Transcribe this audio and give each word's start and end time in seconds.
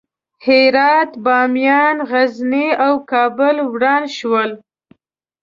هرات، 0.45 1.11
بامیان، 1.23 1.97
غزني 2.09 2.67
او 2.85 2.93
کابل 3.11 3.55
وران 3.71 4.03
شول. 4.17 4.49